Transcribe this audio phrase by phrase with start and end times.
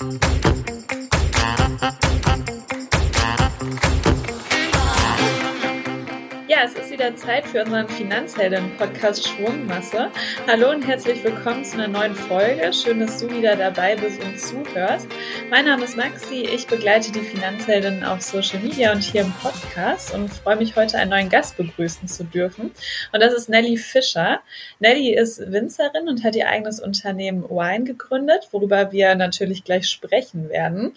[0.00, 0.49] Thank you.
[6.62, 10.10] Es ist wieder Zeit für unseren Finanzhelden-Podcast Schwungmasse.
[10.46, 12.70] Hallo und herzlich willkommen zu einer neuen Folge.
[12.74, 15.08] Schön, dass du wieder dabei bist und zuhörst.
[15.48, 20.12] Mein Name ist Maxi, ich begleite die Finanzhelden auf Social Media und hier im Podcast
[20.12, 22.72] und freue mich heute einen neuen Gast begrüßen zu dürfen.
[23.10, 24.42] Und das ist Nelly Fischer.
[24.80, 30.50] Nelly ist Winzerin und hat ihr eigenes Unternehmen Wine gegründet, worüber wir natürlich gleich sprechen
[30.50, 30.92] werden.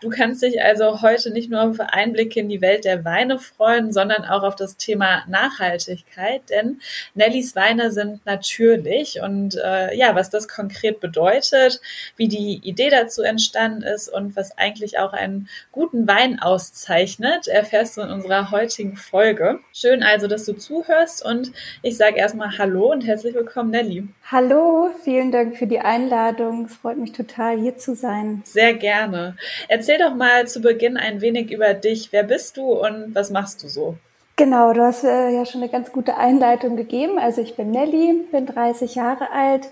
[0.00, 3.92] Du kannst dich also heute nicht nur auf Einblicke in die Welt der Weine freuen,
[3.92, 6.80] sondern auch auf das Thema Thema Nachhaltigkeit, denn
[7.14, 11.80] Nellys Weine sind natürlich und äh, ja, was das konkret bedeutet,
[12.16, 17.96] wie die Idee dazu entstanden ist und was eigentlich auch einen guten Wein auszeichnet, erfährst
[17.96, 19.58] du in unserer heutigen Folge.
[19.72, 24.06] Schön also, dass du zuhörst und ich sage erstmal Hallo und herzlich willkommen, Nelly.
[24.30, 26.66] Hallo, vielen Dank für die Einladung.
[26.66, 28.42] Es freut mich total, hier zu sein.
[28.44, 29.36] Sehr gerne.
[29.68, 32.12] Erzähl doch mal zu Beginn ein wenig über dich.
[32.12, 33.98] Wer bist du und was machst du so?
[34.36, 37.18] Genau, du hast äh, ja schon eine ganz gute Einleitung gegeben.
[37.18, 39.68] Also ich bin Nelly, bin 30 Jahre alt,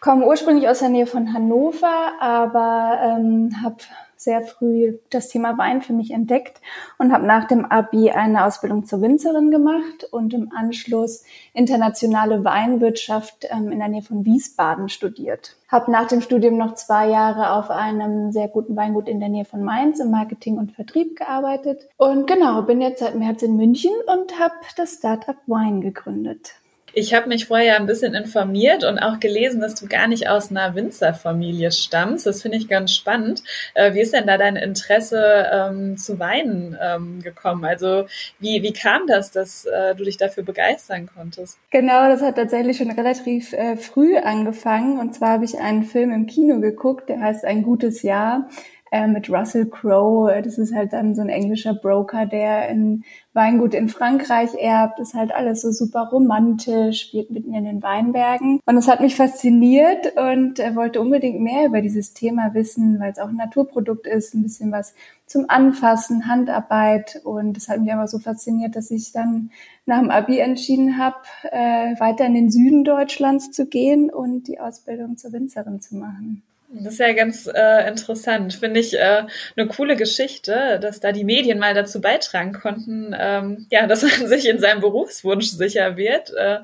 [0.00, 3.76] komme ursprünglich aus der Nähe von Hannover, aber ähm, habe
[4.24, 6.60] sehr früh das Thema Wein für mich entdeckt
[6.98, 13.46] und habe nach dem Abi eine Ausbildung zur Winzerin gemacht und im Anschluss internationale Weinwirtschaft
[13.50, 15.56] ähm, in der Nähe von Wiesbaden studiert.
[15.68, 19.44] Habe nach dem Studium noch zwei Jahre auf einem sehr guten Weingut in der Nähe
[19.44, 23.92] von Mainz im Marketing und Vertrieb gearbeitet und genau bin jetzt seit März in München
[24.06, 26.54] und habe das Startup Wine gegründet.
[26.96, 30.50] Ich habe mich vorher ein bisschen informiert und auch gelesen, dass du gar nicht aus
[30.50, 32.24] einer Winzerfamilie stammst.
[32.24, 33.42] Das finde ich ganz spannend.
[33.74, 37.64] Äh, wie ist denn da dein Interesse ähm, zu Weinen ähm, gekommen?
[37.64, 38.06] Also
[38.38, 41.58] wie, wie kam das, dass äh, du dich dafür begeistern konntest?
[41.70, 45.00] Genau, das hat tatsächlich schon relativ äh, früh angefangen.
[45.00, 48.48] Und zwar habe ich einen Film im Kino geguckt, der heißt Ein gutes Jahr
[48.94, 50.40] äh, mit Russell Crowe.
[50.40, 55.00] Das ist halt dann so ein englischer Broker, der ein Weingut in Frankreich erbt.
[55.00, 58.60] Das ist halt alles so super romantisch, spielt mitten in den Weinbergen.
[58.64, 63.10] Und es hat mich fasziniert und äh, wollte unbedingt mehr über dieses Thema wissen, weil
[63.10, 64.94] es auch ein Naturprodukt ist, ein bisschen was
[65.26, 67.20] zum Anfassen, Handarbeit.
[67.24, 69.50] Und es hat mich aber so fasziniert, dass ich dann
[69.86, 71.16] nach dem Abi entschieden habe,
[71.50, 76.44] äh, weiter in den Süden Deutschlands zu gehen und die Ausbildung zur Winzerin zu machen.
[76.82, 78.54] Das ist ja ganz äh, interessant.
[78.54, 79.22] Finde ich äh,
[79.56, 84.26] eine coole Geschichte, dass da die Medien mal dazu beitragen konnten, ähm, ja, dass man
[84.28, 86.32] sich in seinem Berufswunsch sicher wird.
[86.34, 86.58] Äh,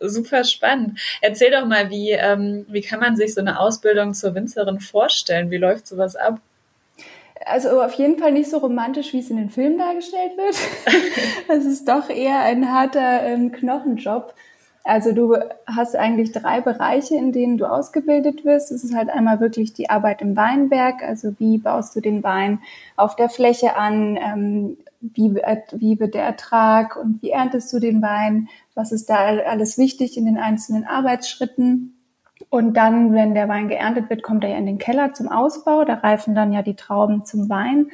[0.00, 0.98] super spannend.
[1.20, 5.50] Erzähl doch mal, wie, ähm, wie kann man sich so eine Ausbildung zur Winzerin vorstellen?
[5.50, 6.40] Wie läuft sowas ab?
[7.46, 10.56] Also auf jeden Fall nicht so romantisch, wie es in den Filmen dargestellt wird.
[11.48, 14.34] Es ist doch eher ein harter ähm, Knochenjob.
[14.86, 15.34] Also du
[15.66, 18.70] hast eigentlich drei Bereiche, in denen du ausgebildet wirst.
[18.70, 22.60] Es ist halt einmal wirklich die Arbeit im Weinberg, also wie baust du den Wein
[22.94, 28.02] auf der Fläche an, ähm, wie, wie wird der Ertrag und wie erntest du den
[28.02, 31.96] Wein, was ist da alles wichtig in den einzelnen Arbeitsschritten.
[32.50, 35.84] Und dann, wenn der Wein geerntet wird, kommt er ja in den Keller zum Ausbau.
[35.84, 37.90] Da reifen dann ja die Trauben zum Wein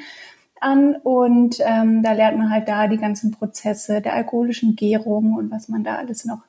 [0.60, 5.50] an und ähm, da lernt man halt da die ganzen Prozesse der alkoholischen Gärung und
[5.50, 6.40] was man da alles noch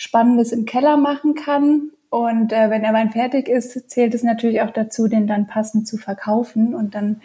[0.00, 1.90] Spannendes im Keller machen kann.
[2.08, 5.86] Und äh, wenn der Wein fertig ist, zählt es natürlich auch dazu, den dann passend
[5.86, 6.74] zu verkaufen.
[6.74, 7.20] Und dann,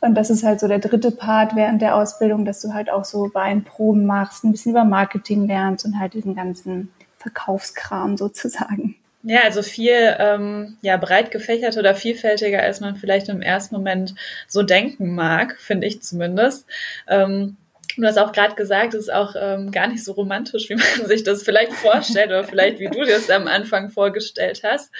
[0.00, 3.04] und das ist halt so der dritte Part während der Ausbildung, dass du halt auch
[3.04, 8.96] so Weinproben machst, ein bisschen über Marketing lernst und halt diesen ganzen Verkaufskram sozusagen.
[9.22, 14.16] Ja, also viel ähm, ja, breit gefächert oder vielfältiger, als man vielleicht im ersten Moment
[14.48, 16.66] so denken mag, finde ich zumindest.
[17.06, 17.56] Ähm,
[17.96, 21.06] Du hast auch gerade gesagt, es ist auch ähm, gar nicht so romantisch, wie man
[21.06, 24.92] sich das vielleicht vorstellt oder vielleicht wie du dir das am Anfang vorgestellt hast.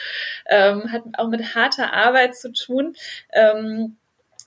[0.47, 2.95] Ähm, hat auch mit harter Arbeit zu tun.
[3.33, 3.97] Ähm,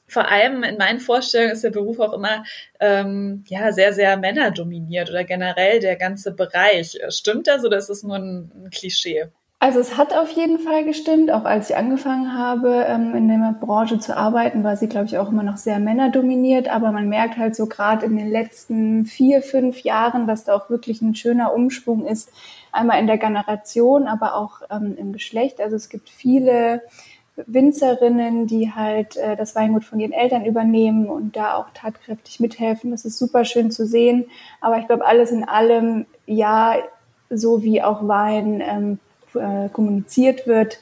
[0.08, 2.44] vor allem in meinen Vorstellungen ist der Beruf auch immer
[2.80, 6.98] ähm, ja sehr, sehr männerdominiert oder generell der ganze Bereich.
[7.10, 9.28] Stimmt das oder ist es nur ein, ein Klischee?
[9.62, 11.30] Also es hat auf jeden Fall gestimmt.
[11.32, 15.18] Auch als ich angefangen habe, ähm, in der Branche zu arbeiten, war sie, glaube ich,
[15.18, 16.70] auch immer noch sehr männerdominiert.
[16.70, 20.70] Aber man merkt halt so gerade in den letzten vier, fünf Jahren, dass da auch
[20.70, 22.32] wirklich ein schöner Umschwung ist.
[22.72, 25.60] Einmal in der Generation, aber auch ähm, im Geschlecht.
[25.60, 26.82] Also es gibt viele
[27.36, 32.92] Winzerinnen, die halt äh, das Weingut von ihren Eltern übernehmen und da auch tatkräftig mithelfen.
[32.92, 34.26] Das ist super schön zu sehen.
[34.62, 36.76] Aber ich glaube, alles in allem, ja,
[37.30, 39.00] so wie auch Wein ähm,
[39.36, 40.80] äh, kommuniziert wird,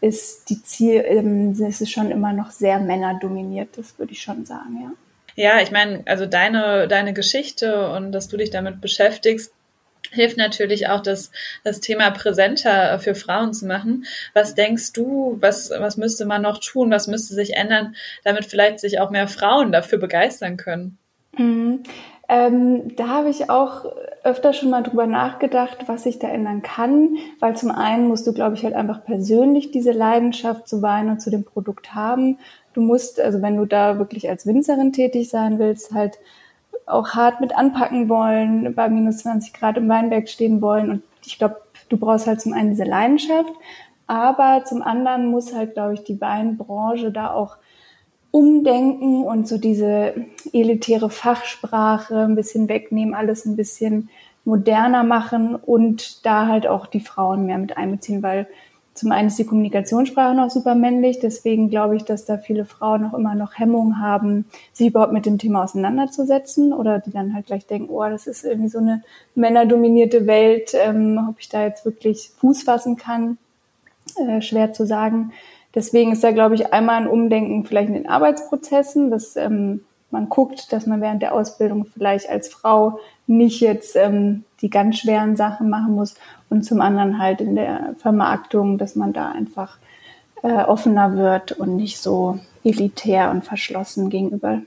[0.00, 4.44] ist die Ziel, ähm, es ist schon immer noch sehr männerdominiert, das würde ich schon
[4.44, 4.90] sagen, ja.
[5.38, 9.52] Ja, ich meine, also deine, deine Geschichte und dass du dich damit beschäftigst,
[10.10, 11.30] hilft natürlich auch, das,
[11.62, 14.06] das Thema präsenter für Frauen zu machen.
[14.32, 18.80] Was denkst du, was, was müsste man noch tun, was müsste sich ändern, damit vielleicht
[18.80, 20.98] sich auch mehr Frauen dafür begeistern können?
[21.36, 21.82] Mhm.
[22.28, 23.84] Ähm, da habe ich auch
[24.24, 28.32] öfter schon mal drüber nachgedacht, was sich da ändern kann, weil zum einen musst du,
[28.32, 32.38] glaube ich, halt einfach persönlich diese Leidenschaft zu Wein und zu dem Produkt haben.
[32.74, 36.18] Du musst, also wenn du da wirklich als Winzerin tätig sein willst, halt
[36.86, 40.90] auch hart mit anpacken wollen, bei minus 20 Grad im Weinberg stehen wollen.
[40.90, 43.52] Und ich glaube, du brauchst halt zum einen diese Leidenschaft,
[44.08, 47.56] aber zum anderen muss halt, glaube ich, die Weinbranche da auch
[48.36, 50.12] umdenken und so diese
[50.52, 54.10] elitäre Fachsprache ein bisschen wegnehmen, alles ein bisschen
[54.44, 58.46] moderner machen und da halt auch die Frauen mehr mit einbeziehen, weil
[58.92, 63.04] zum einen ist die Kommunikationssprache noch super männlich, deswegen glaube ich, dass da viele Frauen
[63.04, 64.44] noch immer noch Hemmungen haben,
[64.74, 68.44] sich überhaupt mit dem Thema auseinanderzusetzen oder die dann halt gleich denken, oh, das ist
[68.44, 69.02] irgendwie so eine
[69.34, 73.38] männerdominierte Welt, ähm, ob ich da jetzt wirklich Fuß fassen kann,
[74.16, 75.32] äh, schwer zu sagen.
[75.76, 80.30] Deswegen ist da, glaube ich, einmal ein Umdenken vielleicht in den Arbeitsprozessen, dass ähm, man
[80.30, 85.36] guckt, dass man während der Ausbildung vielleicht als Frau nicht jetzt ähm, die ganz schweren
[85.36, 86.14] Sachen machen muss
[86.48, 89.76] und zum anderen halt in der Vermarktung, dass man da einfach
[90.42, 94.62] äh, offener wird und nicht so elitär und verschlossen gegenüber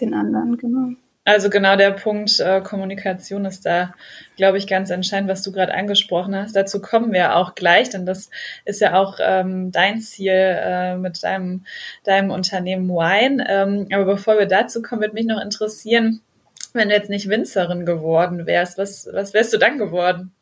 [0.00, 0.90] den anderen, genau.
[1.26, 3.92] Also genau der Punkt äh, Kommunikation ist da,
[4.36, 6.54] glaube ich, ganz entscheidend, was du gerade angesprochen hast.
[6.54, 8.30] Dazu kommen wir auch gleich, denn das
[8.64, 11.64] ist ja auch ähm, dein Ziel äh, mit deinem,
[12.04, 13.44] deinem Unternehmen Wine.
[13.48, 16.20] Ähm, aber bevor wir dazu kommen, würde mich noch interessieren,
[16.74, 20.32] wenn du jetzt nicht Winzerin geworden wärst, was, was wärst du dann geworden?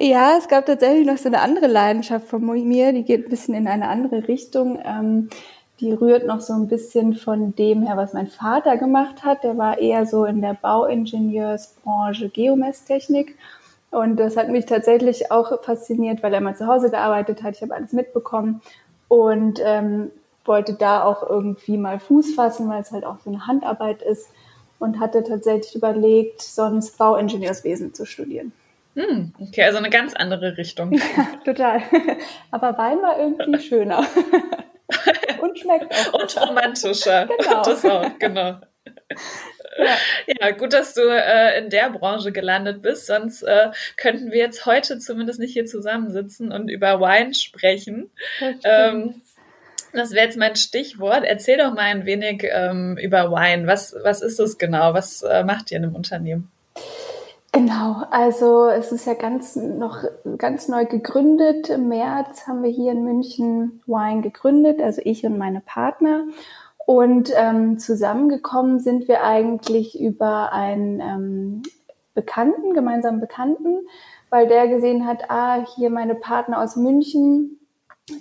[0.00, 3.54] Ja, es gab tatsächlich noch so eine andere Leidenschaft von mir, die geht ein bisschen
[3.54, 4.80] in eine andere Richtung.
[4.84, 5.28] Ähm,
[5.80, 9.44] die rührt noch so ein bisschen von dem her, was mein Vater gemacht hat.
[9.44, 13.36] Der war eher so in der Bauingenieursbranche Geomesstechnik.
[13.90, 17.54] Und das hat mich tatsächlich auch fasziniert, weil er mal zu Hause gearbeitet hat.
[17.56, 18.60] Ich habe alles mitbekommen
[19.08, 20.10] und ähm,
[20.44, 24.28] wollte da auch irgendwie mal Fuß fassen, weil es halt auch so eine Handarbeit ist
[24.78, 28.52] und hatte tatsächlich überlegt, sonst Bauingenieurswesen zu studieren.
[28.94, 30.92] Hm, okay, also eine ganz andere Richtung.
[31.16, 31.82] Ja, total.
[32.50, 34.04] Aber Wein war irgendwie schöner.
[35.42, 36.20] Und schmeckt auch.
[36.20, 37.26] Und romantischer.
[37.26, 37.62] Genau.
[37.64, 38.60] Das auch, genau.
[39.78, 39.94] Ja.
[40.40, 40.50] ja.
[40.50, 43.06] gut, dass du äh, in der Branche gelandet bist.
[43.06, 48.10] Sonst äh, könnten wir jetzt heute zumindest nicht hier zusammensitzen und über Wein sprechen.
[48.40, 49.22] Das, ähm,
[49.92, 51.22] das wäre jetzt mein Stichwort.
[51.24, 53.68] Erzähl doch mal ein wenig ähm, über Wein.
[53.68, 54.94] Was, was ist es genau?
[54.94, 56.50] Was äh, macht ihr in einem Unternehmen?
[57.58, 60.04] Genau, also es ist ja ganz noch
[60.36, 61.68] ganz neu gegründet.
[61.70, 66.22] Im März haben wir hier in München Wine gegründet, also ich und meine Partner.
[66.86, 71.62] Und ähm, zusammengekommen sind wir eigentlich über einen ähm,
[72.14, 73.88] Bekannten, gemeinsamen Bekannten,
[74.30, 77.58] weil der gesehen hat, ah, hier meine Partner aus München,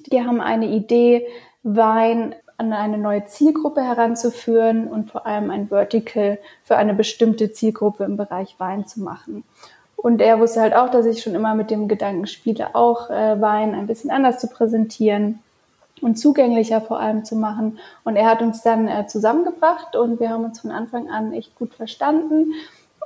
[0.08, 1.28] die haben eine Idee,
[1.62, 8.04] Wein an eine neue Zielgruppe heranzuführen und vor allem ein Vertical für eine bestimmte Zielgruppe
[8.04, 9.44] im Bereich Wein zu machen.
[9.96, 13.40] Und er wusste halt auch, dass ich schon immer mit dem Gedanken spiele, auch äh,
[13.42, 15.40] Wein ein bisschen anders zu präsentieren
[16.02, 17.80] und zugänglicher vor allem zu machen.
[18.04, 21.56] Und er hat uns dann äh, zusammengebracht und wir haben uns von Anfang an echt
[21.56, 22.54] gut verstanden.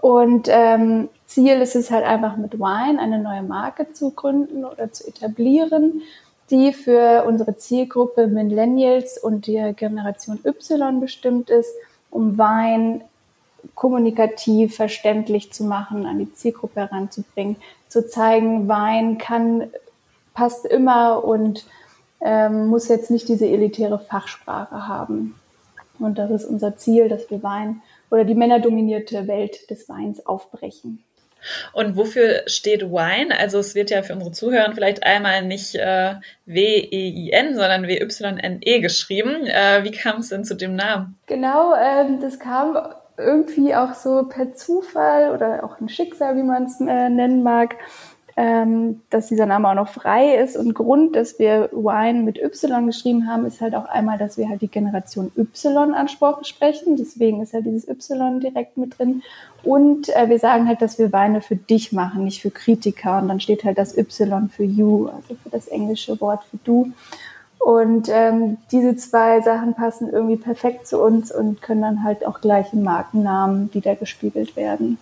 [0.02, 4.92] Und ähm, Ziel ist es halt einfach mit Wine eine neue Marke zu gründen oder
[4.92, 6.02] zu etablieren
[6.52, 11.74] die für unsere Zielgruppe Millennials und die Generation Y bestimmt ist,
[12.10, 13.04] um Wein
[13.76, 17.56] kommunikativ verständlich zu machen, an die Zielgruppe heranzubringen,
[17.88, 19.72] zu zeigen, Wein kann,
[20.34, 21.66] passt immer und
[22.22, 25.36] ähm, muss jetzt nicht diese elitäre Fachsprache haben.
[26.00, 31.04] Und das ist unser Ziel, dass wir Wein oder die männerdominierte Welt des Weins aufbrechen.
[31.74, 33.38] Und wofür steht Wine?
[33.38, 39.46] Also es wird ja für unsere Zuhörer vielleicht einmal nicht äh, W-E-I-N, sondern W-Y-N-E geschrieben.
[39.46, 41.18] Äh, wie kam es denn zu dem Namen?
[41.28, 42.78] Genau, ähm, das kam
[43.18, 47.76] irgendwie auch so per Zufall oder auch ein Schicksal, wie man es äh, nennen mag
[48.42, 50.58] ähm, dass dieser Name auch noch frei ist.
[50.58, 54.50] Und Grund, dass wir Wine mit Y geschrieben haben, ist halt auch einmal, dass wir
[54.50, 56.98] halt die Generation Y ansprechen.
[56.98, 59.22] Deswegen ist halt dieses Y direkt mit drin.
[59.62, 63.20] Und äh, wir sagen halt, dass wir Weine für dich machen, nicht für Kritiker.
[63.22, 66.92] Und dann steht halt das Y für you, also für das englische Wort für du.
[67.60, 72.42] Und ähm, diese zwei Sachen passen irgendwie perfekt zu uns und können dann halt auch
[72.42, 74.98] gleich im Markennamen wieder gespiegelt werden.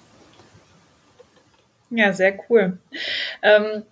[1.89, 2.77] Ja, sehr cool.
[3.41, 3.84] Ähm,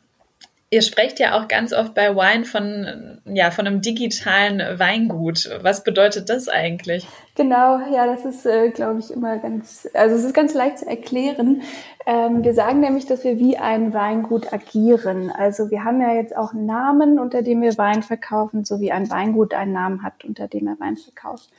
[0.69, 5.49] Ihr sprecht ja auch ganz oft bei Wine von, ja, von einem digitalen Weingut.
[5.61, 7.07] Was bedeutet das eigentlich?
[7.35, 10.85] Genau, ja, das ist, äh, glaube ich, immer ganz, also es ist ganz leicht zu
[10.85, 11.61] erklären.
[12.05, 15.31] Ähm, wir sagen nämlich, dass wir wie ein Weingut agieren.
[15.31, 18.91] Also wir haben ja jetzt auch einen Namen, unter dem wir Wein verkaufen, so wie
[18.91, 21.49] ein Weingut einen Namen hat, unter dem er Wein verkauft.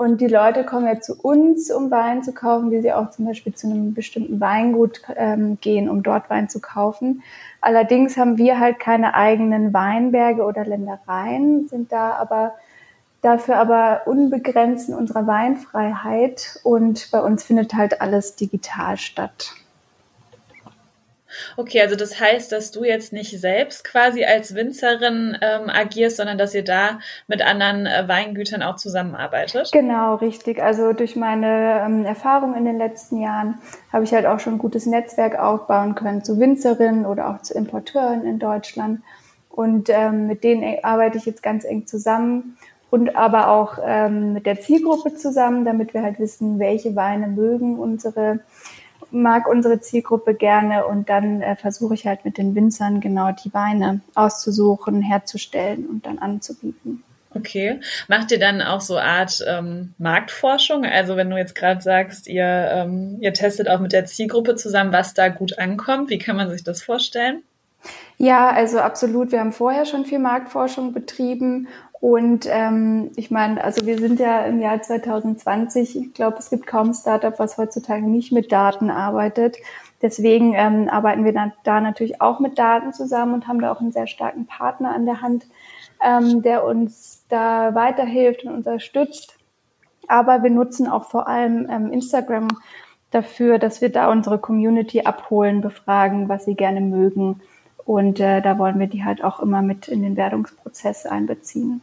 [0.00, 3.24] Und die Leute kommen ja zu uns, um Wein zu kaufen, wie sie auch zum
[3.24, 7.24] Beispiel zu einem bestimmten Weingut ähm, gehen, um dort Wein zu kaufen.
[7.60, 12.54] Allerdings haben wir halt keine eigenen Weinberge oder Ländereien, sind da aber
[13.22, 19.52] dafür aber unbegrenzt in unserer Weinfreiheit und bei uns findet halt alles digital statt.
[21.56, 26.38] Okay, also das heißt, dass du jetzt nicht selbst quasi als Winzerin ähm, agierst, sondern
[26.38, 29.70] dass ihr da mit anderen äh, Weingütern auch zusammenarbeitet?
[29.72, 30.62] Genau, richtig.
[30.62, 33.58] Also durch meine ähm, Erfahrung in den letzten Jahren
[33.92, 37.54] habe ich halt auch schon ein gutes Netzwerk aufbauen können zu Winzerinnen oder auch zu
[37.54, 39.00] Importeuren in Deutschland.
[39.50, 42.56] Und ähm, mit denen arbeite ich jetzt ganz eng zusammen
[42.90, 47.78] und aber auch ähm, mit der Zielgruppe zusammen, damit wir halt wissen, welche Weine mögen
[47.78, 48.40] unsere
[49.10, 53.52] mag unsere Zielgruppe gerne und dann äh, versuche ich halt mit den Winzern genau die
[53.54, 57.02] Weine auszusuchen, herzustellen und dann anzubieten.
[57.34, 57.80] Okay.
[58.08, 60.84] Macht ihr dann auch so Art ähm, Marktforschung?
[60.84, 64.92] Also wenn du jetzt gerade sagst, ihr, ähm, ihr testet auch mit der Zielgruppe zusammen,
[64.92, 67.42] was da gut ankommt, wie kann man sich das vorstellen?
[68.16, 69.30] Ja, also absolut.
[69.30, 71.68] Wir haben vorher schon viel Marktforschung betrieben
[72.00, 75.96] und ähm, ich meine, also wir sind ja im Jahr 2020.
[75.96, 79.56] Ich glaube, es gibt kaum Startup, was heutzutage nicht mit Daten arbeitet.
[80.00, 83.80] Deswegen ähm, arbeiten wir dann da natürlich auch mit Daten zusammen und haben da auch
[83.80, 85.46] einen sehr starken Partner an der Hand,
[86.00, 89.36] ähm, der uns da weiterhilft und unterstützt.
[90.06, 92.46] Aber wir nutzen auch vor allem ähm, Instagram
[93.10, 97.40] dafür, dass wir da unsere Community abholen, befragen, was sie gerne mögen
[97.88, 101.80] und äh, da wollen wir die halt auch immer mit in den Werdungsprozess einbeziehen.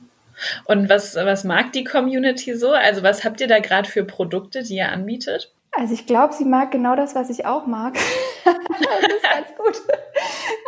[0.66, 2.72] Und was, was mag die Community so?
[2.72, 5.52] Also was habt ihr da gerade für Produkte, die ihr anbietet?
[5.72, 7.94] Also ich glaube, sie mag genau das, was ich auch mag.
[8.46, 9.82] das ist ganz gut.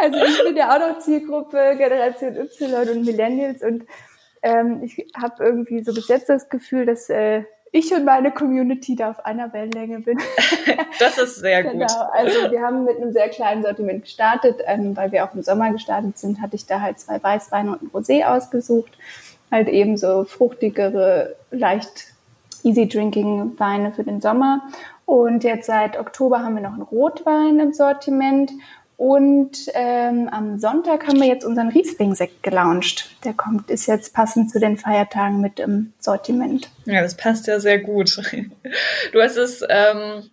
[0.02, 3.86] Also ich bin ja auch noch Zielgruppe Generation Y und Millennials und
[4.42, 8.96] ähm, ich habe irgendwie so bis jetzt das Gefühl, dass äh, ich und meine Community
[8.96, 10.18] da auf einer Wellenlänge bin.
[11.00, 11.74] das ist sehr gut.
[11.74, 15.42] Genau, also wir haben mit einem sehr kleinen Sortiment gestartet, ähm, weil wir auch im
[15.42, 18.98] Sommer gestartet sind, hatte ich da halt zwei Weißweine und ein Rosé ausgesucht.
[19.52, 22.14] Halt eben so fruchtigere, leicht
[22.64, 24.62] easy drinking Weine für den Sommer.
[25.06, 28.52] Und jetzt seit Oktober haben wir noch einen Rotwein im Sortiment
[28.98, 33.12] und ähm, am Sonntag haben wir jetzt unseren Riesling-Sekt gelauncht.
[33.24, 36.72] Der kommt, ist jetzt passend zu den Feiertagen mit im Sortiment.
[36.86, 38.20] Ja, das passt ja sehr gut.
[39.14, 40.30] Du hast es ähm,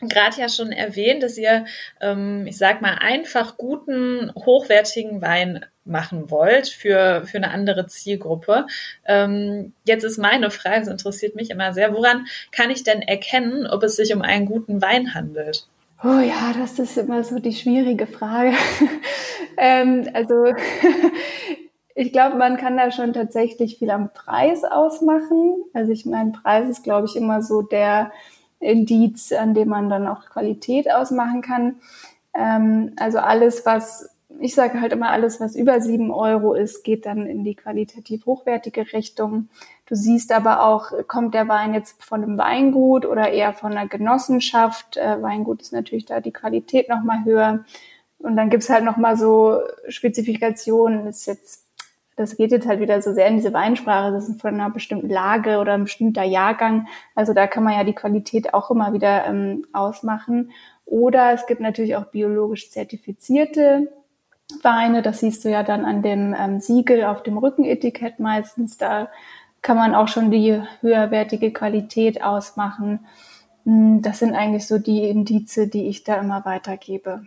[0.00, 1.64] gerade ja schon erwähnt, dass ihr,
[2.00, 8.66] ähm, ich sag mal, einfach guten, hochwertigen Wein machen wollt für, für eine andere Zielgruppe.
[9.06, 13.66] Ähm, jetzt ist meine Frage, das interessiert mich immer sehr, woran kann ich denn erkennen,
[13.66, 15.66] ob es sich um einen guten Wein handelt?
[16.04, 18.52] Oh ja, das ist immer so die schwierige Frage.
[19.56, 20.52] ähm, also
[21.94, 25.64] ich glaube, man kann da schon tatsächlich viel am Preis ausmachen.
[25.72, 28.12] Also ich meine, Preis ist, glaube ich, immer so der
[28.60, 31.76] Indiz, an dem man dann auch Qualität ausmachen kann.
[32.34, 34.10] Ähm, also alles, was
[34.40, 38.26] ich sage halt immer, alles, was über sieben Euro ist, geht dann in die qualitativ
[38.26, 39.48] hochwertige Richtung.
[39.86, 43.88] Du siehst aber auch, kommt der Wein jetzt von einem Weingut oder eher von einer
[43.88, 44.96] Genossenschaft.
[44.96, 47.64] Äh, Weingut ist natürlich da die Qualität nochmal höher.
[48.18, 51.65] Und dann gibt's halt nochmal so Spezifikationen, ist jetzt,
[52.16, 55.10] das geht jetzt halt wieder so sehr in diese Weinsprache, das ist von einer bestimmten
[55.10, 56.88] Lage oder ein bestimmter Jahrgang.
[57.14, 60.50] Also da kann man ja die Qualität auch immer wieder ähm, ausmachen.
[60.86, 63.92] Oder es gibt natürlich auch biologisch zertifizierte
[64.62, 65.02] Weine.
[65.02, 68.78] Das siehst du ja dann an dem ähm, Siegel auf dem Rückenetikett meistens.
[68.78, 69.08] Da
[69.60, 73.00] kann man auch schon die höherwertige Qualität ausmachen.
[73.64, 77.26] Hm, das sind eigentlich so die Indize, die ich da immer weitergebe.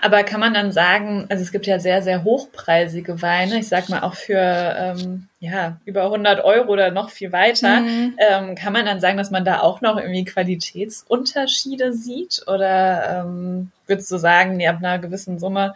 [0.00, 3.88] Aber kann man dann sagen, also es gibt ja sehr, sehr hochpreisige Weine, ich sag
[3.88, 8.16] mal auch für ähm, ja, über 100 Euro oder noch viel weiter, mhm.
[8.18, 12.42] ähm, kann man dann sagen, dass man da auch noch irgendwie Qualitätsunterschiede sieht?
[12.46, 15.74] Oder ähm, würdest du sagen, nee, ab einer gewissen Summe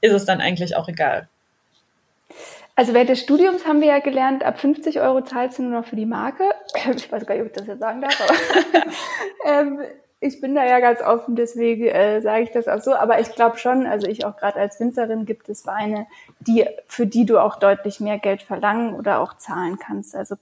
[0.00, 1.28] ist es dann eigentlich auch egal.
[2.78, 5.86] Also während des Studiums haben wir ja gelernt, ab 50 Euro zahlst du nur noch
[5.86, 6.44] für die Marke.
[6.94, 8.84] Ich weiß gar nicht, ob ich das jetzt sagen darf, aber
[9.60, 9.80] ähm,
[10.18, 12.94] ich bin da ja ganz offen, deswegen äh, sage ich das auch so.
[12.94, 16.06] Aber ich glaube schon, also ich auch gerade als Winzerin gibt es Weine,
[16.40, 20.16] die für die du auch deutlich mehr Geld verlangen oder auch zahlen kannst.
[20.16, 20.36] Also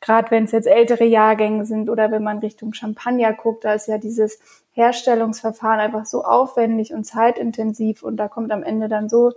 [0.00, 3.86] gerade wenn es jetzt ältere Jahrgänge sind oder wenn man Richtung Champagner guckt, da ist
[3.86, 4.40] ja dieses
[4.72, 9.32] Herstellungsverfahren einfach so aufwendig und zeitintensiv und da kommt am Ende dann so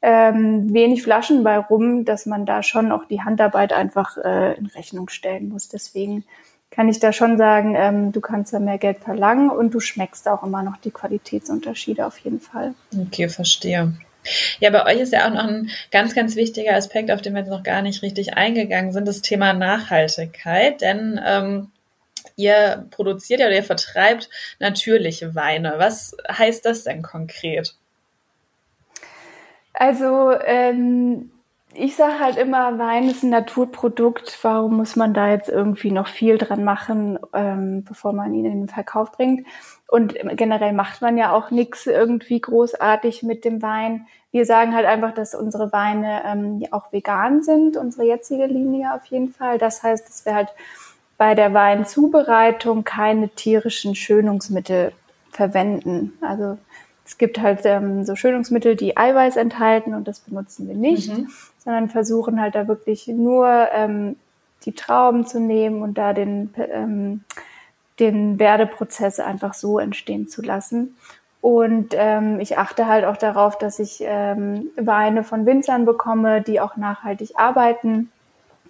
[0.00, 4.66] ähm, wenig Flaschen bei rum, dass man da schon auch die Handarbeit einfach äh, in
[4.66, 5.68] Rechnung stellen muss.
[5.68, 6.24] Deswegen
[6.76, 10.28] kann ich da schon sagen, ähm, du kannst da mehr Geld verlangen und du schmeckst
[10.28, 12.74] auch immer noch die Qualitätsunterschiede auf jeden Fall.
[12.94, 13.94] Okay, verstehe.
[14.60, 17.40] Ja, bei euch ist ja auch noch ein ganz, ganz wichtiger Aspekt, auf den wir
[17.40, 20.82] jetzt noch gar nicht richtig eingegangen sind, das Thema Nachhaltigkeit.
[20.82, 21.70] Denn ähm,
[22.36, 24.28] ihr produziert ja oder ihr vertreibt
[24.58, 25.74] natürliche Weine.
[25.78, 27.74] Was heißt das denn konkret?
[29.72, 31.30] Also ähm,
[31.78, 34.38] ich sage halt immer, Wein ist ein Naturprodukt.
[34.42, 38.60] Warum muss man da jetzt irgendwie noch viel dran machen, ähm, bevor man ihn in
[38.60, 39.46] den Verkauf bringt?
[39.88, 44.06] Und generell macht man ja auch nichts irgendwie großartig mit dem Wein.
[44.32, 49.06] Wir sagen halt einfach, dass unsere Weine ähm, auch vegan sind, unsere jetzige Linie auf
[49.06, 49.58] jeden Fall.
[49.58, 50.48] Das heißt, dass wir halt
[51.18, 54.92] bei der Weinzubereitung keine tierischen Schönungsmittel
[55.30, 56.12] verwenden.
[56.20, 56.58] Also
[57.06, 61.28] es gibt halt ähm, so Schönungsmittel, die Eiweiß enthalten und das benutzen wir nicht, mhm.
[61.64, 64.16] sondern versuchen halt da wirklich nur ähm,
[64.64, 67.22] die Trauben zu nehmen und da den, ähm,
[68.00, 70.96] den Werdeprozess einfach so entstehen zu lassen.
[71.40, 76.60] Und ähm, ich achte halt auch darauf, dass ich ähm, Weine von Winzern bekomme, die
[76.60, 78.10] auch nachhaltig arbeiten.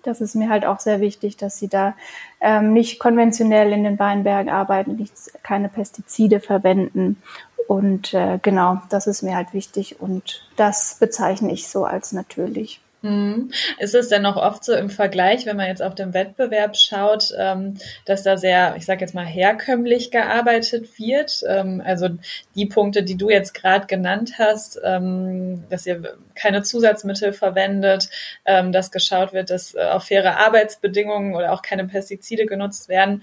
[0.07, 1.95] Das ist mir halt auch sehr wichtig, dass sie da
[2.41, 7.21] ähm, nicht konventionell in den Weinbergen arbeiten, nichts, keine Pestizide verwenden
[7.67, 12.81] und äh, genau, das ist mir halt wichtig und das bezeichne ich so als natürlich.
[13.03, 13.50] Mhm.
[13.79, 17.33] Ist es denn noch oft so im Vergleich, wenn man jetzt auf den Wettbewerb schaut,
[17.38, 17.75] ähm,
[18.05, 21.43] dass da sehr, ich sage jetzt mal, herkömmlich gearbeitet wird?
[21.47, 22.09] Ähm, also
[22.55, 28.11] die Punkte, die du jetzt gerade genannt hast, ähm, dass ihr keine Zusatzmittel verwendet,
[28.45, 33.23] dass geschaut wird, dass äh, auf faire Arbeitsbedingungen oder auch keine Pestizide genutzt werden.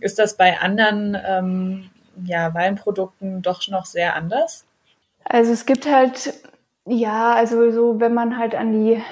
[0.00, 1.90] Ist das bei anderen
[2.24, 4.64] ja, Weinprodukten doch noch sehr anders?
[5.24, 6.34] Also es gibt halt,
[6.88, 9.02] ja, also so, wenn man halt an die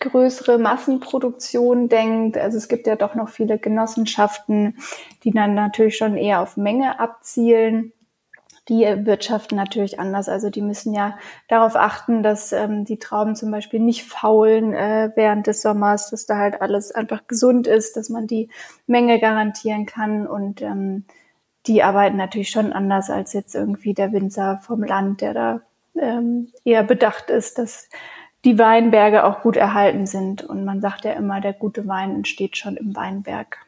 [0.00, 4.76] größere Massenproduktion denkt, also es gibt ja doch noch viele Genossenschaften,
[5.22, 7.92] die dann natürlich schon eher auf Menge abzielen.
[8.68, 10.28] Die wirtschaften natürlich anders.
[10.28, 11.18] Also die müssen ja
[11.48, 16.26] darauf achten, dass ähm, die Trauben zum Beispiel nicht faulen äh, während des Sommers, dass
[16.26, 18.50] da halt alles einfach gesund ist, dass man die
[18.86, 21.06] Menge garantieren kann und ähm,
[21.66, 25.60] die arbeiten natürlich schon anders als jetzt irgendwie der Winzer vom Land, der da
[26.00, 27.88] ähm, eher bedacht ist, dass
[28.44, 30.42] die Weinberge auch gut erhalten sind.
[30.42, 33.58] Und man sagt ja immer, der gute Wein entsteht schon im Weinberg.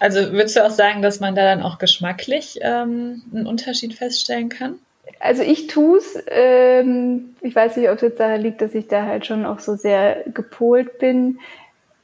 [0.00, 4.48] Also würdest du auch sagen, dass man da dann auch geschmacklich ähm, einen Unterschied feststellen
[4.48, 4.76] kann?
[5.20, 6.18] Also ich tue es.
[6.28, 9.58] Ähm, ich weiß nicht, ob es jetzt daran liegt, dass ich da halt schon auch
[9.58, 11.38] so sehr gepolt bin.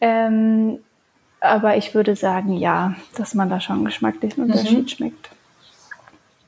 [0.00, 0.78] Ähm,
[1.40, 4.88] aber ich würde sagen, ja, dass man da schon einen geschmacklichen Unterschied mhm.
[4.88, 5.30] schmeckt.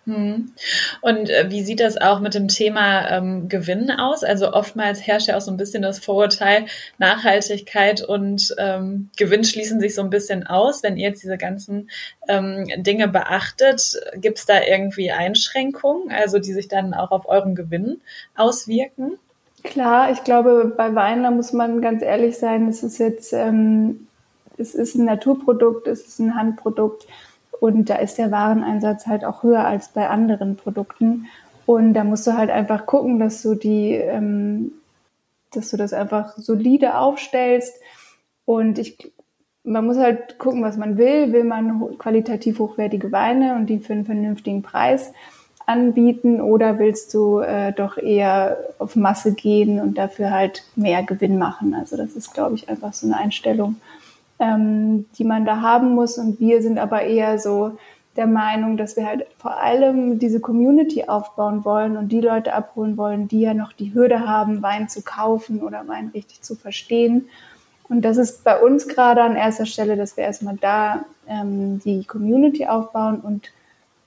[0.06, 0.52] Mhm.
[1.00, 4.24] Und äh, wie sieht das auch mit dem Thema ähm, Gewinn aus?
[4.24, 6.66] Also oftmals herrscht ja auch so ein bisschen das Vorurteil,
[6.98, 10.82] Nachhaltigkeit und ähm, Gewinn schließen sich so ein bisschen aus.
[10.82, 11.90] Wenn ihr jetzt diese ganzen
[12.28, 17.54] ähm, Dinge beachtet, gibt es da irgendwie Einschränkungen, also die sich dann auch auf euren
[17.54, 18.00] Gewinn
[18.34, 19.18] auswirken?
[19.62, 24.06] Klar, ich glaube, bei Wein, da muss man ganz ehrlich sein, es ist jetzt ähm,
[24.58, 27.06] es ist ein Naturprodukt, es ist ein Handprodukt
[27.60, 31.26] und da ist der Wareneinsatz halt auch höher als bei anderen Produkten.
[31.64, 34.72] Und da musst du halt einfach gucken, dass du die, ähm,
[35.52, 37.74] dass du das einfach solide aufstellst.
[38.44, 39.12] Und ich,
[39.64, 41.32] man muss halt gucken, was man will.
[41.32, 45.12] Will man qualitativ hochwertige Weine und die für einen vernünftigen Preis
[45.66, 51.38] anbieten oder willst du äh, doch eher auf Masse gehen und dafür halt mehr Gewinn
[51.38, 51.74] machen?
[51.74, 53.76] Also das ist, glaube ich, einfach so eine Einstellung,
[54.38, 56.18] ähm, die man da haben muss.
[56.18, 57.78] Und wir sind aber eher so
[58.16, 62.96] der Meinung, dass wir halt vor allem diese Community aufbauen wollen und die Leute abholen
[62.96, 67.28] wollen, die ja noch die Hürde haben, Wein zu kaufen oder Wein richtig zu verstehen.
[67.88, 72.04] Und das ist bei uns gerade an erster Stelle, dass wir erstmal da ähm, die
[72.04, 73.50] Community aufbauen und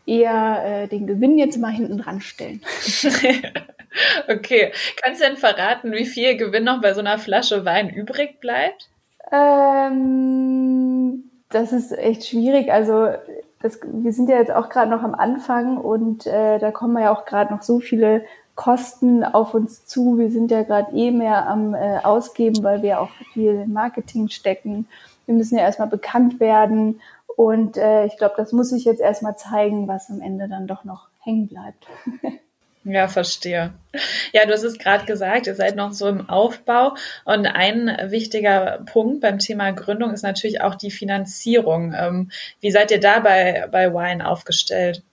[0.06, 2.62] eher äh, den Gewinn jetzt mal hinten dran stellen.
[4.28, 4.74] okay.
[5.02, 8.90] Kannst du denn verraten, wie viel Gewinn noch bei so einer Flasche Wein übrig bleibt?
[9.32, 12.72] Ähm, das ist echt schwierig.
[12.72, 13.10] Also
[13.62, 17.12] das, wir sind ja jetzt auch gerade noch am Anfang und äh, da kommen ja
[17.12, 18.24] auch gerade noch so viele
[18.56, 20.18] Kosten auf uns zu.
[20.18, 24.88] Wir sind ja gerade eh mehr am äh, Ausgeben, weil wir auch viel Marketing stecken.
[25.26, 27.00] Wir müssen ja erstmal bekannt werden
[27.36, 30.84] und äh, ich glaube, das muss sich jetzt erstmal zeigen, was am Ende dann doch
[30.84, 31.88] noch hängen bleibt.
[32.86, 33.74] Ja, verstehe.
[34.32, 36.94] Ja, du hast es gerade gesagt, ihr seid noch so im Aufbau.
[37.26, 41.94] Und ein wichtiger Punkt beim Thema Gründung ist natürlich auch die Finanzierung.
[41.98, 45.04] Ähm, wie seid ihr da bei, bei Wine aufgestellt?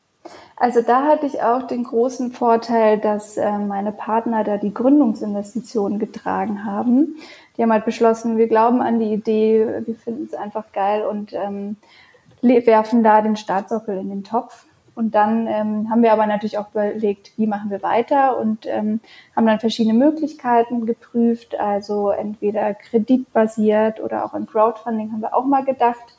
[0.57, 5.98] Also da hatte ich auch den großen Vorteil, dass äh, meine Partner da die Gründungsinvestitionen
[5.98, 7.16] getragen haben.
[7.57, 11.33] Die haben halt beschlossen, wir glauben an die Idee, wir finden es einfach geil und
[11.33, 11.76] ähm,
[12.42, 14.65] werfen da den Startsockel in den Topf.
[14.96, 19.00] Und dann ähm, haben wir aber natürlich auch überlegt, wie machen wir weiter und ähm,
[19.37, 25.44] haben dann verschiedene Möglichkeiten geprüft, also entweder kreditbasiert oder auch an Crowdfunding haben wir auch
[25.44, 26.16] mal gedacht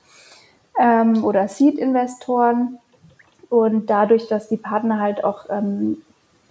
[0.79, 2.77] ähm, oder Seed-Investoren.
[3.49, 6.03] Und dadurch, dass die Partner halt auch ähm,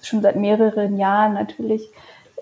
[0.02, 1.88] schon seit mehreren Jahren natürlich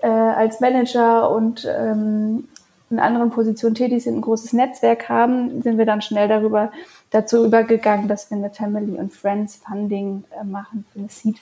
[0.01, 2.47] äh, als Manager und ähm,
[2.89, 6.71] in anderen Positionen tätig sind, ein großes Netzwerk haben, sind wir dann schnell darüber
[7.15, 11.37] dazu übergegangen, dass wir eine Family und Friends Funding äh, machen für eine Seed.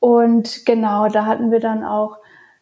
[0.00, 2.16] Und genau, da hatten wir dann auch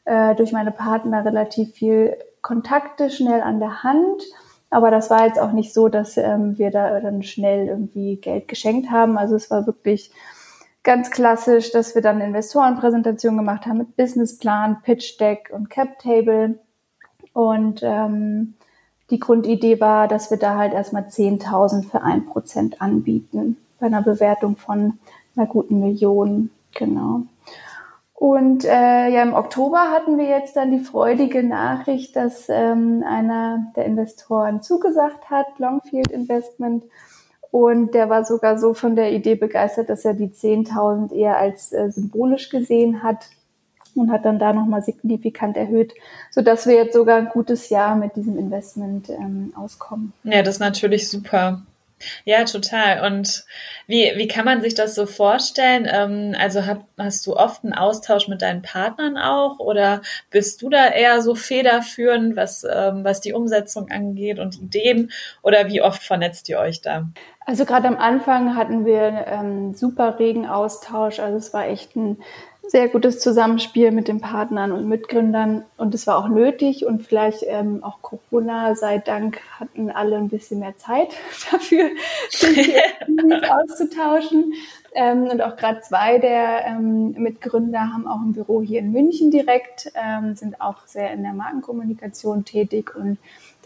[0.04, 4.22] äh, durch meine Partner relativ viel Kontakte schnell an der Hand
[4.70, 8.48] aber das war jetzt auch nicht so, dass ähm, wir da dann schnell irgendwie Geld
[8.48, 9.16] geschenkt haben.
[9.16, 10.12] Also es war wirklich
[10.82, 16.58] ganz klassisch, dass wir dann Investorenpräsentation gemacht haben mit Businessplan, Pitch Deck und Cap Table.
[17.32, 18.54] Und ähm,
[19.10, 24.02] die Grundidee war, dass wir da halt erstmal 10.000 für ein Prozent anbieten bei einer
[24.02, 24.98] Bewertung von
[25.36, 26.50] einer guten Million.
[26.74, 27.22] Genau.
[28.14, 33.72] Und äh, ja, im Oktober hatten wir jetzt dann die freudige Nachricht, dass ähm, einer
[33.76, 36.84] der Investoren zugesagt hat, Longfield Investment.
[37.50, 41.72] Und der war sogar so von der Idee begeistert, dass er die 10.000 eher als
[41.72, 43.28] äh, symbolisch gesehen hat
[43.98, 45.92] und hat dann da nochmal signifikant erhöht,
[46.30, 50.12] sodass wir jetzt sogar ein gutes Jahr mit diesem Investment ähm, auskommen.
[50.24, 51.62] Ja, das ist natürlich super.
[52.24, 53.04] Ja, total.
[53.06, 53.44] Und
[53.86, 55.88] wie, wie kann man sich das so vorstellen?
[55.90, 60.68] Ähm, also hab, hast du oft einen Austausch mit deinen Partnern auch oder bist du
[60.68, 65.10] da eher so federführend, was, ähm, was die Umsetzung angeht und Ideen?
[65.42, 67.08] Oder wie oft vernetzt ihr euch da?
[67.44, 71.18] Also gerade am Anfang hatten wir ähm, super regen Austausch.
[71.18, 72.18] Also es war echt ein
[72.68, 77.42] sehr gutes Zusammenspiel mit den Partnern und Mitgründern und es war auch nötig und vielleicht
[77.46, 81.08] ähm, auch Corona sei Dank hatten alle ein bisschen mehr Zeit
[81.50, 81.88] dafür,
[82.28, 82.74] sich
[83.50, 84.52] auszutauschen.
[84.94, 89.30] Ähm, und auch gerade zwei der ähm, Mitgründer haben auch ein Büro hier in München
[89.30, 93.18] direkt, ähm, sind auch sehr in der Markenkommunikation tätig und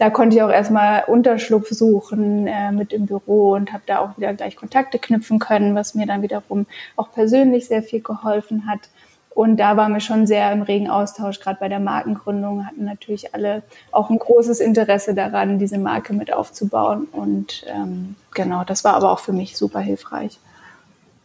[0.03, 4.17] da konnte ich auch erstmal Unterschlupf suchen äh, mit im Büro und habe da auch
[4.17, 6.65] wieder gleich Kontakte knüpfen können, was mir dann wiederum
[6.97, 8.81] auch persönlich sehr viel geholfen hat.
[9.29, 13.33] Und da waren wir schon sehr im regen Austausch, gerade bei der Markengründung hatten natürlich
[13.33, 13.63] alle
[13.93, 17.07] auch ein großes Interesse daran, diese Marke mit aufzubauen.
[17.13, 20.37] Und ähm, genau, das war aber auch für mich super hilfreich.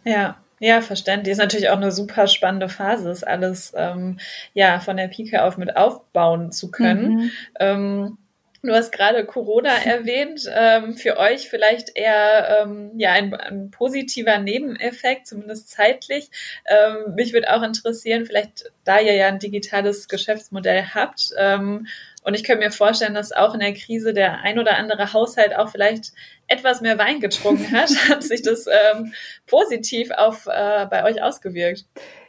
[0.05, 1.33] Ja, ja, verständlich.
[1.33, 4.21] Ist natürlich auch eine super spannende Phase, ist alles ähm,
[4.55, 7.11] ja von der Pike auf mit aufbauen zu können.
[7.11, 7.31] Mhm.
[7.59, 8.19] Ähm,
[8.63, 10.43] Du hast gerade Corona erwähnt.
[10.53, 16.31] Ähm, für euch vielleicht eher ähm, ja ein, ein, positiver Nebeneffekt, zumindest zeitlich.
[16.67, 21.31] Ähm, mich würde auch interessieren, vielleicht da ihr ja ein digitales Geschäftsmodell habt.
[21.39, 21.87] Ähm,
[22.25, 25.57] und ich könnte mir vorstellen, dass auch in der Krise der ein oder andere Haushalt
[25.57, 26.13] auch vielleicht
[26.49, 27.91] etwas mehr Wein getrunken hat.
[28.09, 29.15] hat sich das ähm,
[29.47, 31.85] positiv auf äh, bei euch ausgewirkt?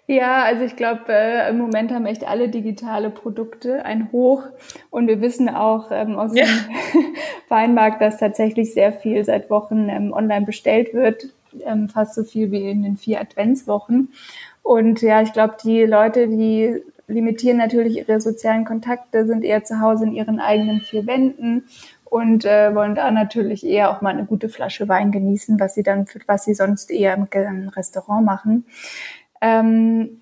[0.10, 4.42] Ja, also ich glaube, äh, im Moment haben echt alle digitale Produkte ein Hoch.
[4.90, 6.46] Und wir wissen auch ähm, aus ja.
[6.46, 7.14] dem
[7.48, 11.28] Weinmarkt, dass tatsächlich sehr viel seit Wochen ähm, online bestellt wird.
[11.64, 14.12] Ähm, fast so viel wie in den vier Adventswochen.
[14.64, 19.80] Und ja, ich glaube, die Leute, die limitieren natürlich ihre sozialen Kontakte, sind eher zu
[19.80, 21.66] Hause in ihren eigenen vier Wänden
[22.06, 25.84] und äh, wollen da natürlich eher auch mal eine gute Flasche Wein genießen, was sie
[25.84, 28.66] dann, was sie sonst eher im Restaurant machen.
[29.42, 30.20] Ähm,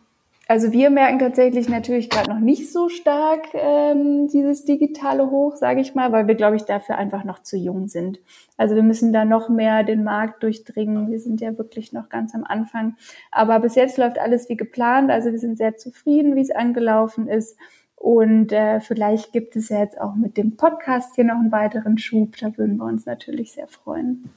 [0.50, 5.82] also wir merken tatsächlich natürlich gerade noch nicht so stark ähm, dieses digitale Hoch, sage
[5.82, 8.22] ich mal, weil wir, glaube ich, dafür einfach noch zu jung sind.
[8.56, 11.12] Also wir müssen da noch mehr den Markt durchdringen.
[11.12, 12.96] Wir sind ja wirklich noch ganz am Anfang.
[13.30, 15.12] Aber bis jetzt läuft alles wie geplant.
[15.12, 17.58] Also wir sind sehr zufrieden, wie es angelaufen ist.
[17.98, 21.98] Und äh, vielleicht gibt es ja jetzt auch mit dem Podcast hier noch einen weiteren
[21.98, 22.38] Schub.
[22.38, 24.30] Da würden wir uns natürlich sehr freuen.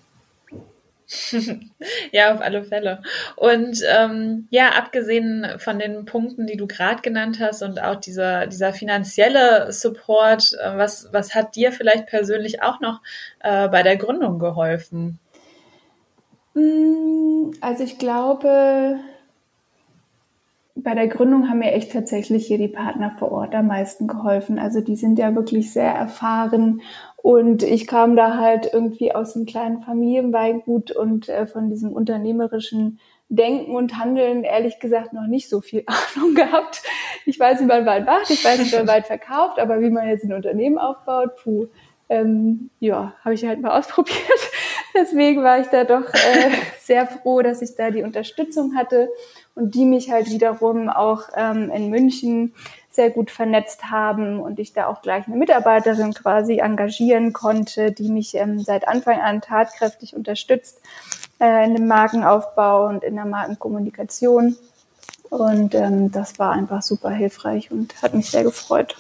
[2.13, 3.03] ja, auf alle Fälle.
[3.37, 8.47] Und ähm, ja, abgesehen von den Punkten, die du gerade genannt hast und auch dieser,
[8.47, 13.01] dieser finanzielle Support, äh, was, was hat dir vielleicht persönlich auch noch
[13.41, 15.19] äh, bei der Gründung geholfen?
[16.55, 19.01] Mm, also ich glaube,
[20.77, 24.59] bei der Gründung haben mir echt tatsächlich hier die Partner vor Ort am meisten geholfen.
[24.59, 26.83] Also die sind ja wirklich sehr erfahren
[27.23, 32.99] und ich kam da halt irgendwie aus einem kleinen Familienweingut und äh, von diesem unternehmerischen
[33.29, 35.85] Denken und Handeln ehrlich gesagt noch nicht so viel
[36.17, 36.83] Ahnung gehabt.
[37.27, 40.09] Ich weiß, wie man Wein macht, ich weiß, wie man Wein verkauft, aber wie man
[40.09, 41.69] jetzt ein Unternehmen aufbaut, puh,
[42.09, 44.19] ähm, ja, habe ich halt mal ausprobiert.
[44.95, 49.09] Deswegen war ich da doch äh, sehr froh, dass ich da die Unterstützung hatte
[49.55, 52.55] und die mich halt wiederum auch ähm, in München
[52.91, 58.09] sehr gut vernetzt haben und ich da auch gleich eine Mitarbeiterin quasi engagieren konnte, die
[58.09, 60.81] mich ähm, seit Anfang an tatkräftig unterstützt
[61.41, 64.57] äh, in dem Markenaufbau und in der Markenkommunikation.
[65.31, 68.97] Und ähm, das war einfach super hilfreich und hat mich sehr gefreut.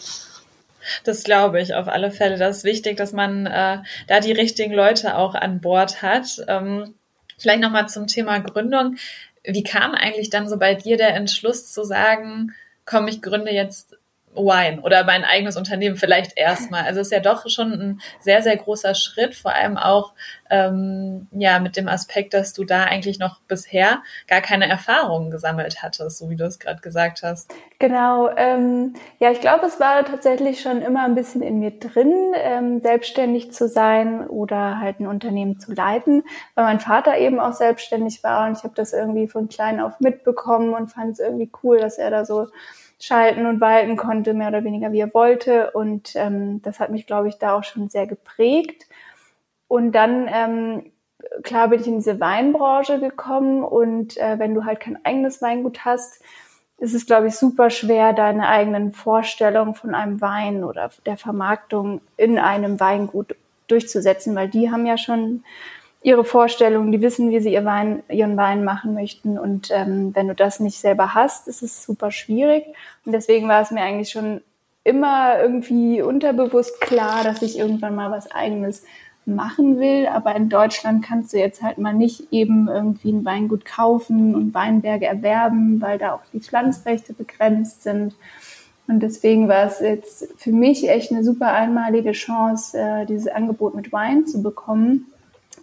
[1.05, 2.38] Das glaube ich auf alle Fälle.
[2.38, 6.42] Das ist wichtig, dass man äh, da die richtigen Leute auch an Bord hat.
[6.46, 6.94] Ähm,
[7.38, 8.96] vielleicht nochmal zum Thema Gründung.
[9.42, 12.55] Wie kam eigentlich dann so bei dir der Entschluss zu sagen,
[12.90, 13.96] komm, ich gründe jetzt
[14.34, 16.84] Wine oder mein eigenes Unternehmen vielleicht erstmal.
[16.84, 20.12] Also es ist ja doch schon ein sehr, sehr großer Schritt, vor allem auch
[20.50, 25.82] ähm, ja mit dem Aspekt, dass du da eigentlich noch bisher gar keine Erfahrungen gesammelt
[25.82, 27.52] hattest, so wie du es gerade gesagt hast.
[27.78, 32.32] Genau, ähm, ja, ich glaube, es war tatsächlich schon immer ein bisschen in mir drin,
[32.36, 36.22] ähm, selbstständig zu sein oder halt ein Unternehmen zu leiten,
[36.54, 39.98] weil mein Vater eben auch selbstständig war und ich habe das irgendwie von klein auf
[39.98, 42.46] mitbekommen und fand es irgendwie cool, dass er da so
[43.00, 45.70] schalten und walten konnte, mehr oder weniger wie er wollte.
[45.72, 48.86] Und ähm, das hat mich, glaube ich, da auch schon sehr geprägt.
[49.66, 50.92] Und dann, ähm,
[51.42, 55.84] klar, bin ich in diese Weinbranche gekommen und äh, wenn du halt kein eigenes Weingut
[55.84, 56.22] hast,
[56.78, 62.00] ist es, glaube ich, super schwer, deine eigenen Vorstellungen von einem Wein oder der Vermarktung
[62.16, 63.36] in einem Weingut
[63.68, 65.44] durchzusetzen, weil die haben ja schon
[66.02, 69.38] ihre Vorstellungen, die wissen, wie sie ihr Wein, ihren Wein machen möchten.
[69.38, 72.64] Und ähm, wenn du das nicht selber hast, ist es super schwierig.
[73.04, 74.40] Und deswegen war es mir eigentlich schon
[74.82, 78.82] immer irgendwie unterbewusst klar, dass ich irgendwann mal was eigenes
[79.26, 80.06] machen will.
[80.06, 84.54] Aber in Deutschland kannst du jetzt halt mal nicht eben irgendwie ein Weingut kaufen und
[84.54, 88.14] Weinberge erwerben, weil da auch die Pflanzrechte begrenzt sind.
[88.88, 93.74] Und deswegen war es jetzt für mich echt eine super einmalige Chance, äh, dieses Angebot
[93.74, 95.06] mit Wein zu bekommen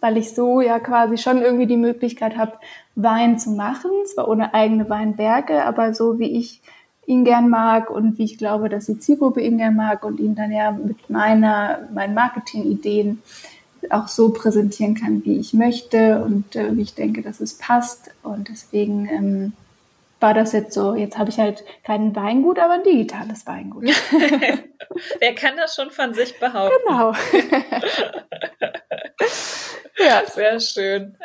[0.02, 2.54] weil ich so ja quasi schon irgendwie die Möglichkeit habe,
[2.96, 6.62] Wein zu machen, zwar ohne eigene Weinberge, aber so wie ich
[7.06, 10.36] ihn gern mag und wie ich glaube, dass die Zielgruppe ihn gern mag und ihn
[10.36, 13.22] dann ja mit meiner, meinen Marketingideen
[13.90, 18.12] auch so präsentieren kann, wie ich möchte und äh, wie ich denke, dass es passt.
[18.24, 19.54] Und deswegen ähm,
[20.20, 20.96] war das jetzt so.
[20.96, 23.86] Jetzt habe ich halt kein Weingut, aber ein digitales Weingut.
[25.20, 26.76] Wer kann das schon von sich behaupten?
[26.88, 27.14] Genau.
[30.00, 31.18] Ja, sehr schön.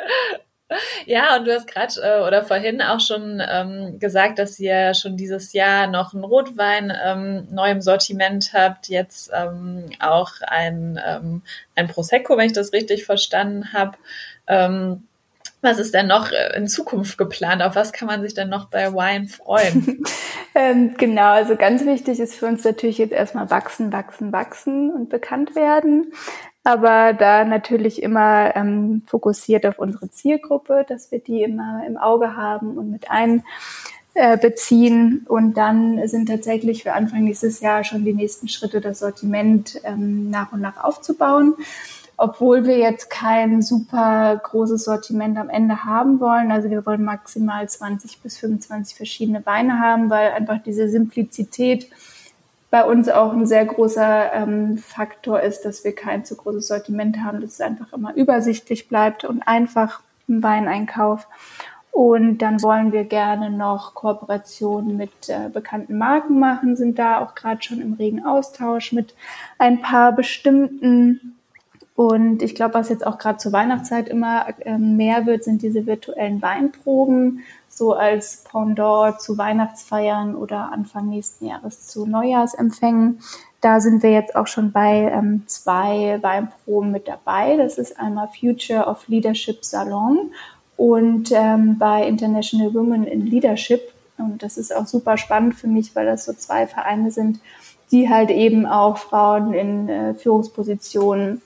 [1.05, 5.17] Ja, und du hast gerade äh, oder vorhin auch schon ähm, gesagt, dass ihr schon
[5.17, 11.43] dieses Jahr noch einen Rotwein ähm, neu im Sortiment habt, jetzt ähm, auch ein, ähm,
[11.75, 13.97] ein Prosecco, wenn ich das richtig verstanden habe.
[15.63, 17.63] Was ist denn noch äh, in Zukunft geplant?
[17.63, 20.03] Auf was kann man sich denn noch bei Wine freuen?
[20.55, 25.09] ähm, genau, also ganz wichtig ist für uns natürlich jetzt erstmal wachsen, wachsen, wachsen und
[25.09, 26.13] bekannt werden
[26.63, 32.37] aber da natürlich immer ähm, fokussiert auf unsere Zielgruppe, dass wir die immer im Auge
[32.37, 33.07] haben und mit
[34.15, 35.25] einbeziehen.
[35.27, 40.29] Und dann sind tatsächlich für Anfang nächstes Jahr schon die nächsten Schritte, das Sortiment ähm,
[40.29, 41.55] nach und nach aufzubauen.
[42.17, 46.51] Obwohl wir jetzt kein super großes Sortiment am Ende haben wollen.
[46.51, 51.89] Also wir wollen maximal 20 bis 25 verschiedene Weine haben, weil einfach diese Simplizität
[52.73, 57.23] bei uns auch ein sehr großer ähm, Faktor ist, dass wir kein zu großes Sortiment
[57.23, 61.27] haben, dass es einfach immer übersichtlich bleibt und einfach im Weineinkauf.
[61.91, 67.35] Und dann wollen wir gerne noch Kooperationen mit äh, bekannten Marken machen, sind da auch
[67.35, 69.13] gerade schon im regen Austausch mit
[69.59, 71.32] ein paar bestimmten.
[71.95, 75.85] Und ich glaube, was jetzt auch gerade zur Weihnachtszeit immer äh, mehr wird, sind diese
[75.85, 83.19] virtuellen Weinproben, so als Pendant zu Weihnachtsfeiern oder Anfang nächsten Jahres zu Neujahrsempfängen.
[83.61, 87.57] Da sind wir jetzt auch schon bei ähm, zwei Weinproben mit dabei.
[87.57, 90.31] Das ist einmal Future of Leadership Salon
[90.77, 93.81] und ähm, bei International Women in Leadership.
[94.17, 97.39] Und das ist auch super spannend für mich, weil das so zwei Vereine sind,
[97.91, 101.41] die halt eben auch Frauen in äh, Führungspositionen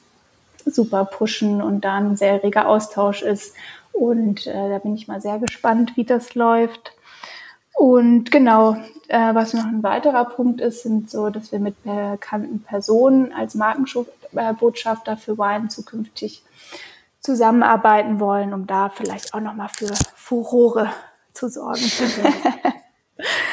[0.67, 3.55] super pushen und da ein sehr reger Austausch ist
[3.97, 6.93] und äh, da bin ich mal sehr gespannt, wie das läuft.
[7.73, 8.77] Und genau,
[9.07, 13.55] äh, was noch ein weiterer Punkt ist, sind so, dass wir mit bekannten Personen als
[13.55, 16.43] Markenbotschafter für Wine zukünftig
[17.21, 20.89] zusammenarbeiten wollen, um da vielleicht auch nochmal für Furore
[21.33, 21.81] zu sorgen.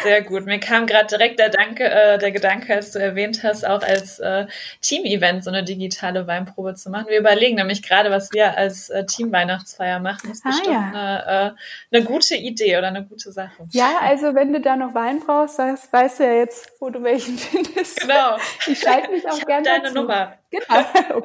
[0.03, 0.46] Sehr gut.
[0.46, 4.18] Mir kam gerade direkt der, Danke, äh, der Gedanke, als du erwähnt hast, auch als
[4.18, 4.46] äh,
[4.81, 7.07] Team-Event so eine digitale Weinprobe zu machen.
[7.09, 10.29] Wir überlegen nämlich gerade, was wir als äh, Team-Weihnachtsfeier machen.
[10.29, 10.92] Das ist ah, bestimmt ja.
[10.92, 11.57] eine,
[11.92, 13.66] äh, eine gute Idee oder eine gute Sache.
[13.70, 17.03] Ja, also wenn du da noch Wein brauchst, sagst, weißt du ja jetzt, wo du
[17.03, 18.00] welchen findest.
[18.00, 18.37] Genau.
[18.66, 19.94] Ich schalte mich auch gerne deine dazu.
[19.94, 20.38] Nummer.
[20.50, 20.64] Genau.
[21.14, 21.22] Oh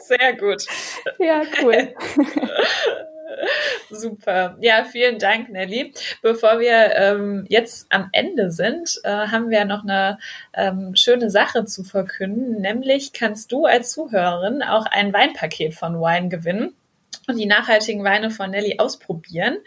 [0.00, 0.64] Sehr gut.
[1.18, 1.94] Ja, cool.
[3.90, 4.56] Super.
[4.60, 5.92] Ja, vielen Dank, Nelly.
[6.22, 10.18] Bevor wir ähm, jetzt am Ende sind, äh, haben wir noch eine
[10.54, 12.60] ähm, schöne Sache zu verkünden.
[12.60, 16.74] Nämlich kannst du als Zuhörerin auch ein Weinpaket von Wine gewinnen
[17.28, 19.58] und die nachhaltigen Weine von Nelly ausprobieren.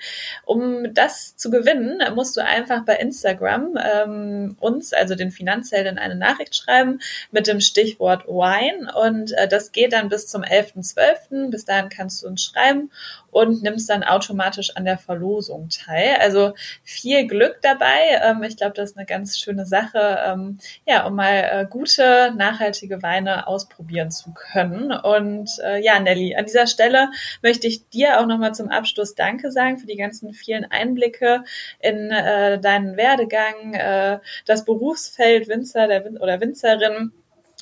[0.45, 6.15] Um das zu gewinnen, musst du einfach bei Instagram ähm, uns, also den Finanzhelden, eine
[6.15, 6.99] Nachricht schreiben
[7.31, 11.51] mit dem Stichwort Wine und äh, das geht dann bis zum 11.12.
[11.51, 12.91] Bis dahin kannst du uns schreiben
[13.31, 16.17] und nimmst dann automatisch an der Verlosung teil.
[16.19, 18.21] Also viel Glück dabei.
[18.23, 22.33] Ähm, ich glaube, das ist eine ganz schöne Sache, ähm, ja, um mal äh, gute,
[22.35, 24.91] nachhaltige Weine ausprobieren zu können.
[24.91, 27.09] Und äh, ja, Nelly, an dieser Stelle
[27.41, 31.43] möchte ich dir auch nochmal zum Abschluss Danke sagen für die ganzen vielen Einblicke
[31.79, 37.11] in äh, deinen Werdegang, das Berufsfeld Winzer der Win oder Winzerin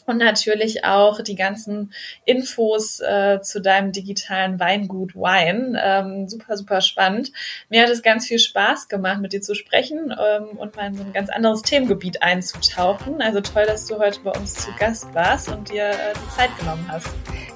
[0.10, 1.94] und natürlich auch die ganzen
[2.26, 5.80] Infos äh, zu deinem digitalen Weingut Wine.
[5.82, 7.32] Ähm, super, super spannend.
[7.70, 10.96] Mir hat es ganz viel Spaß gemacht, mit dir zu sprechen ähm, und mal in
[10.96, 13.22] so ein ganz anderes Themengebiet einzutauchen.
[13.22, 16.50] Also toll, dass du heute bei uns zu Gast warst und dir äh, die Zeit
[16.58, 17.08] genommen hast.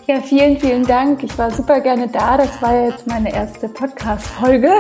[0.06, 1.24] Ja, vielen, vielen Dank.
[1.24, 2.38] Ich war super gerne da.
[2.38, 4.72] Das war jetzt meine erste Podcast-Folge.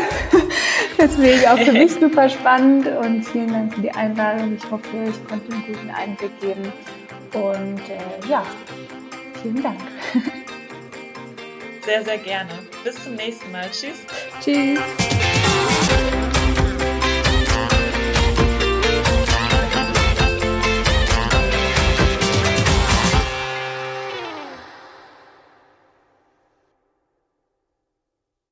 [0.99, 4.57] Deswegen auch für mich super spannend und vielen Dank für die Einladung.
[4.57, 6.71] Ich hoffe, ich konnte einen guten Einblick geben
[7.34, 8.46] und äh, ja,
[9.41, 9.80] vielen Dank.
[11.86, 12.60] Sehr, sehr gerne.
[12.84, 13.69] Bis zum nächsten Mal.
[13.69, 14.06] Tschüss.
[14.41, 14.80] Tschüss.